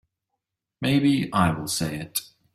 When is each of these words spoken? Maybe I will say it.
Maybe 0.81 1.31
I 1.31 1.51
will 1.51 1.67
say 1.67 1.95
it. 1.99 2.21